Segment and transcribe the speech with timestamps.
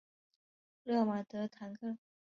[0.83, 1.95] 勒马德唐克。